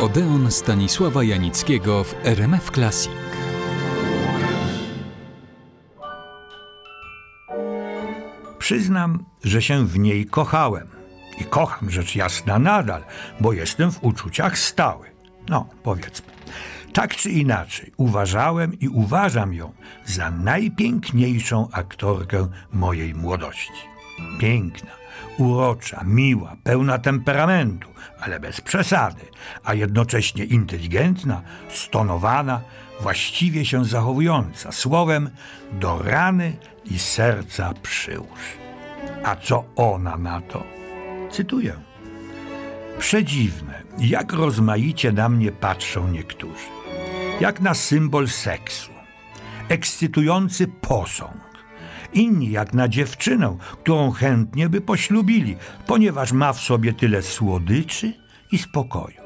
Odeon 0.00 0.50
Stanisława 0.50 1.24
Janickiego 1.24 2.04
w 2.04 2.14
RMF 2.24 2.70
Classic. 2.70 3.12
Przyznam, 8.58 9.24
że 9.44 9.62
się 9.62 9.86
w 9.86 9.98
niej 9.98 10.26
kochałem. 10.26 10.88
I 11.40 11.44
kocham 11.44 11.90
rzecz 11.90 12.16
jasna 12.16 12.58
nadal, 12.58 13.04
bo 13.40 13.52
jestem 13.52 13.92
w 13.92 14.04
uczuciach 14.04 14.58
stały. 14.58 15.06
No, 15.48 15.68
powiedzmy. 15.82 16.26
Tak 16.92 17.16
czy 17.16 17.30
inaczej, 17.30 17.92
uważałem 17.96 18.78
i 18.78 18.88
uważam 18.88 19.54
ją 19.54 19.72
za 20.04 20.30
najpiękniejszą 20.30 21.68
aktorkę 21.72 22.48
mojej 22.72 23.14
młodości. 23.14 23.72
Piękna, 24.38 24.99
urocza, 25.38 26.04
miła, 26.04 26.56
pełna 26.64 26.98
temperamentu, 26.98 27.88
ale 28.20 28.40
bez 28.40 28.60
przesady, 28.60 29.22
a 29.64 29.74
jednocześnie 29.74 30.44
inteligentna, 30.44 31.42
stonowana, 31.68 32.60
właściwie 33.00 33.64
się 33.64 33.84
zachowująca, 33.84 34.72
słowem 34.72 35.30
do 35.72 36.02
rany 36.02 36.56
i 36.84 36.98
serca 36.98 37.74
przyłóż. 37.82 38.40
A 39.24 39.36
co 39.36 39.64
ona 39.76 40.16
na 40.16 40.40
to? 40.40 40.64
Cytuję. 41.30 41.72
Przedziwne, 42.98 43.82
jak 43.98 44.32
rozmaicie 44.32 45.12
na 45.12 45.28
mnie 45.28 45.52
patrzą 45.52 46.08
niektórzy. 46.08 46.66
Jak 47.40 47.60
na 47.60 47.74
symbol 47.74 48.28
seksu. 48.28 48.90
Ekscytujący 49.68 50.68
posąg. 50.68 51.49
Inni 52.12 52.50
jak 52.50 52.74
na 52.74 52.88
dziewczynę, 52.88 53.56
którą 53.82 54.10
chętnie 54.10 54.68
by 54.68 54.80
poślubili, 54.80 55.56
ponieważ 55.86 56.32
ma 56.32 56.52
w 56.52 56.60
sobie 56.60 56.92
tyle 56.92 57.22
słodyczy 57.22 58.12
i 58.52 58.58
spokoju. 58.58 59.20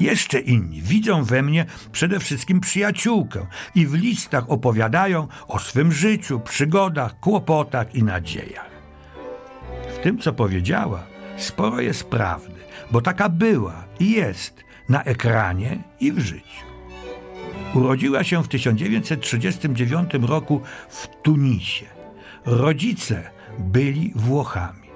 Jeszcze 0.00 0.40
inni 0.40 0.82
widzą 0.82 1.24
we 1.24 1.42
mnie 1.42 1.66
przede 1.92 2.20
wszystkim 2.20 2.60
przyjaciółkę 2.60 3.46
i 3.74 3.86
w 3.86 3.94
listach 3.94 4.50
opowiadają 4.50 5.28
o 5.48 5.58
swym 5.58 5.92
życiu, 5.92 6.40
przygodach, 6.40 7.20
kłopotach 7.20 7.94
i 7.94 8.02
nadziejach. 8.02 8.70
W 9.96 9.98
tym, 9.98 10.18
co 10.18 10.32
powiedziała, 10.32 11.06
sporo 11.36 11.80
jest 11.80 12.04
prawdy, 12.04 12.60
bo 12.90 13.00
taka 13.00 13.28
była 13.28 13.84
i 14.00 14.10
jest 14.10 14.64
na 14.88 15.02
ekranie 15.02 15.78
i 16.00 16.12
w 16.12 16.18
życiu. 16.18 16.66
Urodziła 17.74 18.24
się 18.24 18.42
w 18.42 18.48
1939 18.48 20.10
roku 20.22 20.60
w 20.88 21.08
Tunisie. 21.22 21.95
Rodzice 22.46 23.30
byli 23.58 24.12
Włochami. 24.14 24.86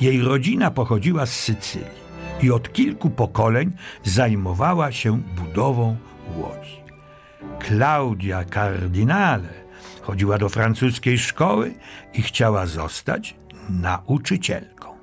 Jej 0.00 0.22
rodzina 0.22 0.70
pochodziła 0.70 1.26
z 1.26 1.32
Sycylii 1.32 2.00
i 2.42 2.50
od 2.50 2.72
kilku 2.72 3.10
pokoleń 3.10 3.72
zajmowała 4.04 4.92
się 4.92 5.22
budową 5.36 5.96
łodzi. 6.36 6.80
Claudia 7.68 8.44
Cardinale 8.44 9.48
chodziła 10.02 10.38
do 10.38 10.48
francuskiej 10.48 11.18
szkoły 11.18 11.74
i 12.14 12.22
chciała 12.22 12.66
zostać 12.66 13.34
nauczycielką. 13.70 14.94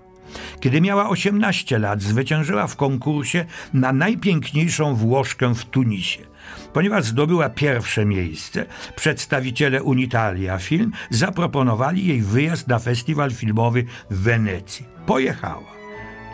Kiedy 0.59 0.81
miała 0.81 1.09
18 1.09 1.79
lat, 1.79 2.01
zwyciężyła 2.01 2.67
w 2.67 2.75
konkursie 2.75 3.45
na 3.73 3.93
najpiękniejszą 3.93 4.95
Włoszkę 4.95 5.55
w 5.55 5.65
Tunisie. 5.65 6.36
Ponieważ 6.73 7.03
zdobyła 7.03 7.49
pierwsze 7.49 8.05
miejsce, 8.05 8.65
przedstawiciele 8.95 9.83
Unitalia 9.83 10.57
Film 10.57 10.91
zaproponowali 11.09 12.07
jej 12.07 12.21
wyjazd 12.21 12.67
na 12.67 12.79
festiwal 12.79 13.31
filmowy 13.31 13.83
w 14.09 14.21
Wenecji. 14.21 14.85
Pojechała. 15.05 15.77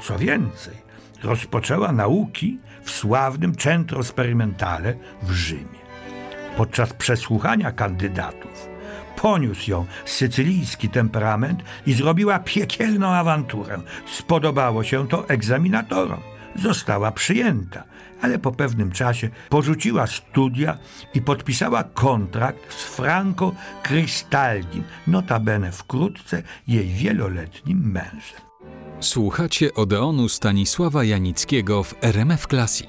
Co 0.02 0.18
więcej, 0.18 0.74
rozpoczęła 1.24 1.92
nauki 1.92 2.60
w 2.84 2.92
sławnym 2.92 3.56
Centro 3.56 4.04
Sperimentale 4.04 4.94
w 5.22 5.32
Rzymie. 5.32 5.84
Podczas 6.58 6.94
przesłuchania 6.94 7.72
kandydatów 7.72 8.74
poniósł 9.24 9.72
ją 9.72 9.86
sycylijski 10.06 10.90
temperament 10.90 11.64
i 11.86 11.94
zrobiła 11.94 12.40
piekielną 12.40 13.08
awanturę. 13.08 13.82
Spodobało 14.12 14.84
się 14.84 15.08
to 15.08 15.30
egzaminatorom. 15.30 16.20
Została 16.56 17.12
przyjęta, 17.12 17.84
ale 18.22 18.40
po 18.40 18.52
pewnym 18.52 18.92
czasie 18.92 19.30
porzuciła 19.50 20.08
studia 20.08 20.78
i 21.14 21.22
podpisała 21.22 21.84
kontrakt 21.84 22.74
z 22.74 22.84
Franco 22.84 23.52
Cristaldim, 23.84 24.84
notabene 25.08 25.72
wkrótce 25.72 26.44
jej 26.68 26.88
wieloletnim 26.88 27.92
mężem. 27.92 28.42
Słuchacie 29.00 29.74
Odeonu 29.74 30.30
Stanisława 30.30 31.04
Janickiego 31.04 31.84
w 31.84 31.96
RMF 32.02 32.48
Classic. 32.48 32.88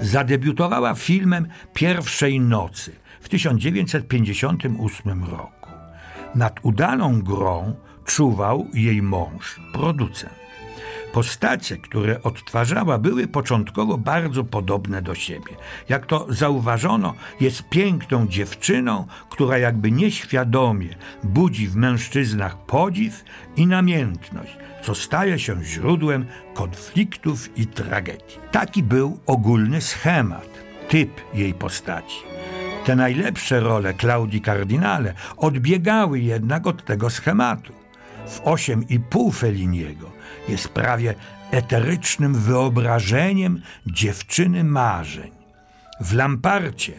Zadebiutowała 0.00 0.94
filmem 0.94 1.48
Pierwszej 1.74 2.40
Nocy 2.40 2.92
w 3.20 3.28
1958 3.28 5.24
roku. 5.24 5.70
Nad 6.34 6.60
udaną 6.62 7.22
grą 7.22 7.74
czuwał 8.04 8.66
jej 8.74 9.02
mąż, 9.02 9.60
producent. 9.72 10.32
Postacie, 11.12 11.76
które 11.76 12.22
odtwarzała, 12.22 12.98
były 12.98 13.28
początkowo 13.28 13.98
bardzo 13.98 14.44
podobne 14.44 15.02
do 15.02 15.14
siebie. 15.14 15.56
Jak 15.88 16.06
to 16.06 16.26
zauważono, 16.28 17.14
jest 17.40 17.68
piękną 17.68 18.26
dziewczyną, 18.28 19.06
która 19.30 19.58
jakby 19.58 19.90
nieświadomie 19.90 20.88
budzi 21.24 21.68
w 21.68 21.76
mężczyznach 21.76 22.56
podziw 22.56 23.24
i 23.56 23.66
namiętność, 23.66 24.56
co 24.82 24.94
staje 24.94 25.38
się 25.38 25.64
źródłem 25.64 26.26
konfliktów 26.54 27.58
i 27.58 27.66
tragedii. 27.66 28.38
Taki 28.50 28.82
był 28.82 29.18
ogólny 29.26 29.80
schemat, 29.80 30.48
typ 30.88 31.20
jej 31.34 31.54
postaci. 31.54 32.18
Te 32.84 32.96
najlepsze 32.96 33.60
role 33.60 33.94
Claudii 33.94 34.40
Cardinale 34.40 35.14
odbiegały 35.36 36.20
jednak 36.20 36.66
od 36.66 36.84
tego 36.84 37.10
schematu. 37.10 37.72
W 38.28 38.40
osiem 38.44 38.88
i 38.88 39.00
pół 39.00 39.32
Feliniego 39.32 40.11
jest 40.48 40.68
prawie 40.68 41.14
eterycznym 41.50 42.34
wyobrażeniem 42.34 43.62
dziewczyny 43.86 44.64
marzeń. 44.64 45.30
W 46.00 46.14
Lamparcie 46.14 46.92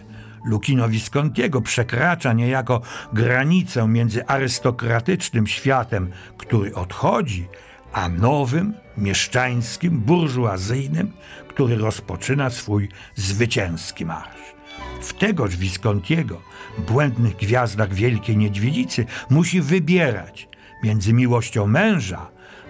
Lukino 0.45 0.89
Viscontiego 0.89 1.61
przekracza 1.61 2.33
niejako 2.33 2.81
granicę 3.13 3.87
między 3.87 4.25
arystokratycznym 4.25 5.47
światem, 5.47 6.11
który 6.37 6.75
odchodzi, 6.75 7.47
a 7.93 8.09
nowym, 8.09 8.73
mieszczańskim, 8.97 9.99
burżuazyjnym, 9.99 11.11
który 11.47 11.75
rozpoczyna 11.75 12.49
swój 12.49 12.89
zwycięski 13.15 14.05
marsz. 14.05 14.53
W 15.01 15.13
tegoż 15.13 15.57
Viscontiego, 15.57 16.41
błędnych 16.87 17.35
gwiazdach 17.35 17.93
Wielkiej 17.93 18.37
Niedźwiedzicy, 18.37 19.05
musi 19.29 19.61
wybierać 19.61 20.47
między 20.83 21.13
miłością 21.13 21.67
męża 21.67 22.27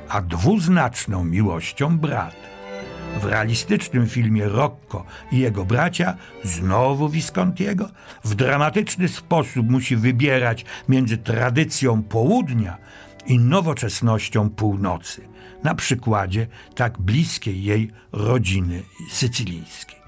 a 0.10 0.22
dwuznaczną 0.22 1.24
miłością 1.24 1.98
brata. 1.98 2.54
W 3.22 3.26
realistycznym 3.26 4.08
filmie 4.10 4.48
Rocco 4.50 5.06
i 5.32 5.38
jego 5.38 5.66
bracia, 5.66 6.18
znowu 6.44 7.10
Viscontiego, 7.10 7.90
w 8.24 8.36
dramatyczny 8.36 9.08
sposób 9.08 9.70
musi 9.70 9.96
wybierać 9.96 10.66
między 10.90 11.18
tradycją 11.18 12.04
południa 12.04 12.78
i 13.28 13.40
nowoczesnością 13.40 14.50
północy, 14.50 15.22
na 15.64 15.76
przykładzie 15.76 16.48
tak 16.76 17.00
bliskiej 17.00 17.64
jej 17.64 17.92
rodziny 18.12 18.84
sycylijskiej. 19.12 20.04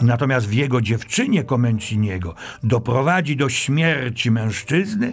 Natomiast 0.00 0.48
w 0.48 0.52
jego 0.52 0.80
dziewczynie 0.80 1.44
Comenciniego 1.44 2.34
doprowadzi 2.62 3.36
do 3.36 3.48
śmierci 3.48 4.30
mężczyzny, 4.30 5.12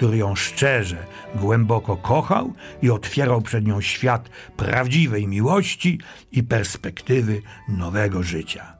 który 0.00 0.16
ją 0.18 0.34
szczerze, 0.34 1.06
głęboko 1.34 1.96
kochał 1.96 2.52
i 2.82 2.90
otwierał 2.90 3.42
przed 3.42 3.66
nią 3.66 3.80
świat 3.80 4.28
prawdziwej 4.56 5.28
miłości 5.28 5.98
i 6.32 6.42
perspektywy 6.42 7.42
nowego 7.68 8.22
życia. 8.22 8.76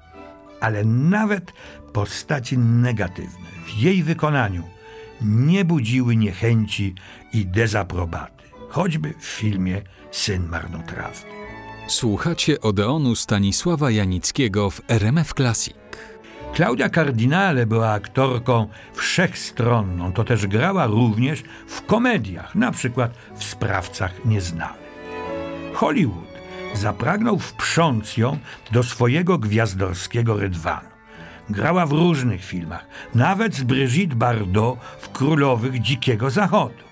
Ale 0.60 0.84
nawet 0.84 1.52
postaci 1.92 2.58
negatywne 2.58 3.48
w 3.66 3.78
jej 3.78 4.02
wykonaniu 4.02 4.62
nie 5.22 5.64
budziły 5.64 6.16
niechęci 6.16 6.94
i 7.32 7.46
dezaprobaty, 7.46 8.44
choćby 8.68 9.14
w 9.18 9.24
filmie 9.24 9.82
Syn 10.10 10.48
Marnotrawny. 10.48 11.30
Słuchacie 11.88 12.60
Odeonu 12.60 13.14
Stanisława 13.16 13.90
Janickiego 13.90 14.70
w 14.70 14.80
RMF 14.88 15.34
Classic. 15.34 15.79
Klaudia 16.60 16.90
Cardinale 16.90 17.66
była 17.66 17.90
aktorką 17.90 18.68
wszechstronną, 18.94 20.12
to 20.12 20.24
też 20.24 20.46
grała 20.46 20.86
również 20.86 21.42
w 21.66 21.82
komediach, 21.86 22.54
na 22.54 22.72
przykład 22.72 23.14
w 23.34 23.44
Sprawcach 23.44 24.24
Nieznanych. 24.24 24.90
Hollywood 25.74 26.28
zapragnął 26.74 27.38
wprząc 27.38 28.16
ją 28.16 28.38
do 28.72 28.82
swojego 28.82 29.38
gwiazdorskiego 29.38 30.36
rydwanu. 30.36 30.88
Grała 31.50 31.86
w 31.86 31.92
różnych 31.92 32.44
filmach, 32.44 32.86
nawet 33.14 33.54
z 33.54 33.62
Brigitte 33.62 34.16
Bardot 34.16 34.78
w 35.00 35.08
Królowych 35.08 35.80
Dzikiego 35.80 36.30
Zachodu. 36.30 36.84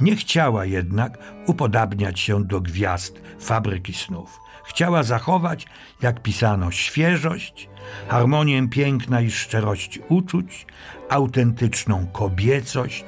Nie 0.00 0.16
chciała 0.16 0.64
jednak 0.64 1.18
upodabniać 1.46 2.20
się 2.20 2.44
do 2.44 2.60
gwiazd 2.60 3.22
fabryki 3.40 3.92
snów. 3.92 4.45
Chciała 4.66 5.02
zachować, 5.02 5.66
jak 6.02 6.22
pisano, 6.22 6.70
świeżość, 6.70 7.68
harmonię 8.08 8.68
piękna 8.68 9.20
i 9.20 9.30
szczerość 9.30 9.98
uczuć, 10.08 10.66
autentyczną 11.08 12.06
kobiecość, 12.12 13.04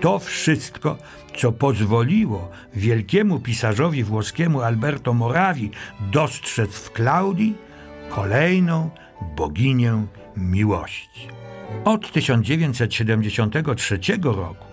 to 0.00 0.18
wszystko, 0.18 0.98
co 1.36 1.52
pozwoliło 1.52 2.50
wielkiemu 2.74 3.40
pisarzowi 3.40 4.04
włoskiemu 4.04 4.60
Alberto 4.60 5.14
Moravi 5.14 5.70
dostrzec 6.00 6.70
w 6.70 6.90
Klaudii 6.90 7.54
kolejną 8.08 8.90
boginię 9.36 10.06
miłości. 10.36 11.28
Od 11.84 12.12
1973 12.12 13.98
roku, 14.22 14.64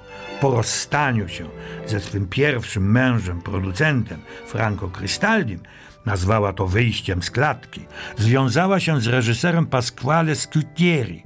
po 0.42 0.52
rozstaniu 0.52 1.28
się 1.28 1.50
ze 1.86 2.00
swym 2.00 2.28
pierwszym 2.28 2.92
mężem, 2.92 3.42
producentem 3.42 4.20
Franco 4.48 4.90
Cristaldim, 4.90 5.60
nazwała 6.08 6.54
to 6.54 6.68
wyjściem 6.68 7.24
z 7.24 7.32
klatki, 7.32 7.82
związała 8.18 8.80
się 8.80 9.02
z 9.02 9.08
reżyserem 9.08 9.66
Pasquale 9.66 10.36
Scutieri, 10.36 11.24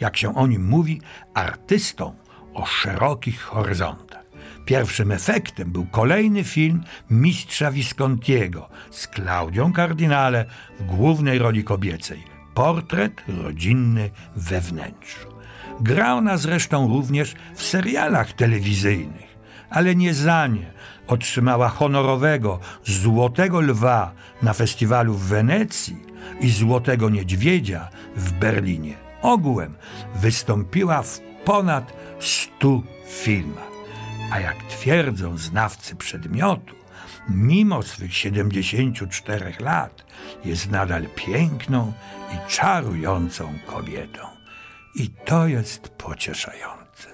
jak 0.00 0.16
się 0.16 0.34
o 0.34 0.46
nim 0.46 0.64
mówi, 0.68 1.00
artystą 1.34 2.14
o 2.54 2.66
szerokich 2.66 3.40
horyzontach. 3.40 4.22
Pierwszym 4.64 5.12
efektem 5.12 5.70
był 5.70 5.86
kolejny 5.86 6.44
film 6.44 6.84
mistrza 7.10 7.70
Viscontiego 7.70 8.68
z 8.90 9.08
Claudią 9.08 9.72
Cardinale 9.72 10.44
w 10.80 10.84
głównej 10.84 11.38
roli 11.38 11.64
kobiecej. 11.64 12.24
Portret 12.54 13.12
rodzinny 13.28 14.10
we 14.36 14.60
wnętrzu. 14.60 15.28
Grał 15.80 16.18
ona 16.18 16.36
zresztą 16.36 16.88
również 16.88 17.34
w 17.54 17.62
serialach 17.62 18.32
telewizyjnych, 18.32 19.31
ale 19.72 19.94
nie 19.94 20.14
za 20.14 20.46
nie 20.46 20.72
otrzymała 21.06 21.68
honorowego 21.68 22.60
Złotego 22.84 23.60
Lwa 23.60 24.12
na 24.42 24.52
festiwalu 24.52 25.14
w 25.14 25.26
Wenecji 25.26 25.96
i 26.40 26.50
Złotego 26.50 27.10
Niedźwiedzia 27.10 27.88
w 28.16 28.32
Berlinie. 28.32 28.94
Ogółem 29.22 29.74
wystąpiła 30.14 31.02
w 31.02 31.20
ponad 31.44 31.92
100 32.20 32.82
filmach. 33.06 33.72
A 34.32 34.40
jak 34.40 34.56
twierdzą 34.62 35.38
znawcy 35.38 35.96
przedmiotu, 35.96 36.74
mimo 37.28 37.82
swych 37.82 38.16
74 38.16 39.52
lat 39.60 40.04
jest 40.44 40.70
nadal 40.70 41.06
piękną 41.14 41.92
i 42.34 42.50
czarującą 42.50 43.52
kobietą. 43.66 44.20
I 44.94 45.10
to 45.10 45.46
jest 45.46 45.88
pocieszające. 45.88 47.08